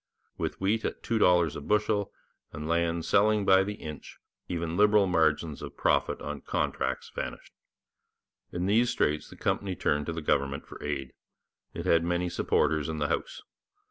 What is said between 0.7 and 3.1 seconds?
at two dollars a bushel, and 'land